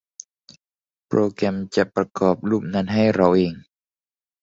[1.07, 3.53] โปรแกรมจะประกอบรูปนั้นให้เราเอง!